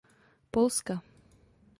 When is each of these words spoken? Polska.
Polska. 0.53 0.95